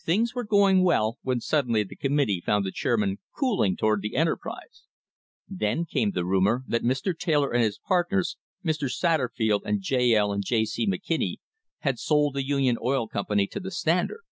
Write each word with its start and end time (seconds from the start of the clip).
Things 0.00 0.32
were 0.32 0.44
going 0.44 0.84
well, 0.84 1.18
when 1.22 1.40
suddenly 1.40 1.82
the 1.82 1.96
com 1.96 2.12
mittee 2.12 2.40
found 2.40 2.64
the 2.64 2.70
chairman 2.70 3.18
cooling 3.36 3.76
toward 3.76 4.00
the 4.00 4.14
enterprise. 4.14 4.84
Then 5.48 5.86
came 5.86 6.12
the 6.12 6.24
rumour 6.24 6.62
that 6.68 6.84
Mr. 6.84 7.18
Taylor 7.18 7.50
and 7.50 7.64
his 7.64 7.80
partners 7.84 8.36
Mr. 8.64 8.88
Satterfield 8.88 9.62
and 9.64 9.80
J. 9.82 10.14
L. 10.14 10.30
and 10.32 10.44
J. 10.44 10.66
C. 10.66 10.86
McKinney 10.86 11.38
had 11.80 11.98
sold 11.98 12.34
the 12.34 12.46
Union 12.46 12.78
Oil 12.80 13.08
Company 13.08 13.48
to 13.48 13.58
the 13.58 13.72
Standard. 13.72 14.22